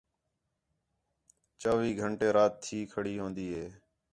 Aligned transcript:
چَوِّی 1.61 1.91
گھنٹے 2.01 2.27
رات 2.35 2.53
تھی 2.63 2.79
کھڑی 2.91 3.13
ہون٘دی 3.19 3.47
ہِے 3.55 3.65